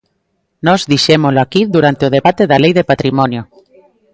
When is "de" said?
2.75-2.87